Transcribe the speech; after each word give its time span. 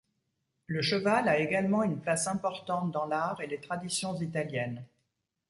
Le 0.65 0.81
cheval 0.81 1.29
a 1.29 1.37
également 1.37 1.83
une 1.83 1.99
place 2.01 2.25
importante 2.25 2.89
dans 2.89 3.05
l'art 3.05 3.39
et 3.39 3.45
les 3.45 3.61
traditions 3.61 4.15
italiennes. 4.19 4.83